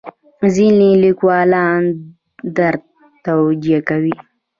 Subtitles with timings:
[0.55, 1.81] ځینې لیکوالان
[2.57, 2.83] درد
[3.25, 4.15] توجیه کوي.